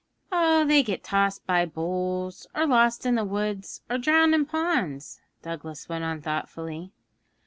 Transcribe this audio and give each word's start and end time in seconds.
'They 0.31 0.81
get 0.83 1.03
tossed 1.03 1.45
by 1.45 1.63
bulls, 1.63 2.47
or 2.55 2.65
lost 2.65 3.05
in 3.05 3.13
the 3.13 3.23
woods, 3.23 3.83
or 3.87 3.99
drowned 3.99 4.33
in 4.33 4.47
ponds,' 4.47 5.21
Douglas 5.43 5.87
went 5.87 6.03
on 6.03 6.23
thoughtfully. 6.23 6.91